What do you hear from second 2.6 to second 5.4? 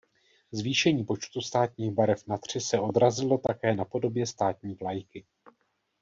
se odrazilo také na podobě státní vlajky.